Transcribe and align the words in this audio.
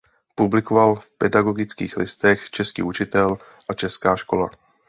Publikoval 0.35 0.95
v 0.95 1.09
pedagogických 1.17 1.97
listech 1.97 2.49
"Český 2.49 2.81
učitel" 2.83 3.37
a 3.69 3.73
"Česká 3.73 4.15
škola". 4.15 4.49